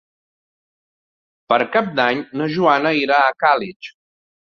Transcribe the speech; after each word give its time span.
Per 1.53 1.61
Cap 1.77 1.93
d'Any 2.01 2.25
na 2.43 2.51
Joana 2.59 2.97
irà 3.05 3.23
a 3.29 3.33
Càlig. 3.47 3.97